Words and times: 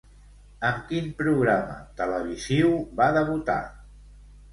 Amb 0.69 0.77
quin 0.91 1.11
programa 1.19 1.75
televisiu 1.99 2.71
va 3.01 3.11
debutar? 3.19 3.59